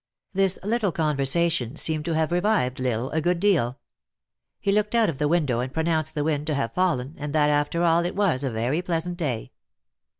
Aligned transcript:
This 0.33 0.57
little 0.63 0.91
conversation 0.91 1.75
seemed 1.75 2.05
to 2.05 2.15
have 2.15 2.31
revived 2.31 2.81
L 2.81 3.03
Isle 3.03 3.09
a 3.11 3.21
good 3.21 3.39
deal. 3.39 3.77
He 4.59 4.71
looked 4.71 4.95
out 4.95 5.09
of 5.09 5.19
the 5.19 5.27
window 5.27 5.59
and 5.59 5.71
pronounced 5.71 6.15
the 6.15 6.23
wind 6.23 6.47
to 6.47 6.55
have 6.55 6.73
fallen, 6.73 7.15
aad 7.19 7.33
that, 7.33 7.51
after 7.51 7.83
all, 7.83 8.03
it 8.03 8.15
was 8.15 8.43
a 8.43 8.49
very 8.49 8.81
pleasant 8.81 9.17
day. 9.17 9.51